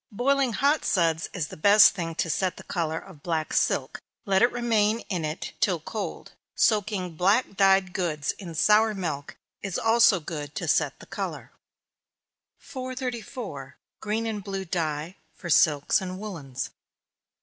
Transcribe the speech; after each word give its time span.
Boiling 0.11 0.53
hot 0.53 0.83
suds 0.83 1.29
is 1.31 1.49
the 1.49 1.55
best 1.55 1.93
thing 1.93 2.15
to 2.15 2.27
set 2.27 2.57
the 2.57 2.63
color 2.63 2.97
of 2.97 3.21
black 3.21 3.53
silk 3.53 3.99
let 4.25 4.41
it 4.41 4.51
remain 4.51 5.01
in 5.09 5.23
it 5.23 5.53
till 5.59 5.79
cold. 5.79 6.31
Soaking 6.55 7.15
black 7.17 7.55
dyed 7.55 7.93
goods 7.93 8.31
in 8.39 8.55
sour 8.55 8.95
milk, 8.95 9.37
is 9.61 9.77
also 9.77 10.19
good 10.19 10.55
to 10.55 10.67
set 10.67 10.99
the 10.99 11.05
color. 11.05 11.51
434. 12.57 13.77
_Green 14.01 14.27
and 14.27 14.43
Blue 14.43 14.65
Dye, 14.65 15.17
for 15.35 15.51
Silks 15.51 16.01
and 16.01 16.17
Woollens. 16.17 16.71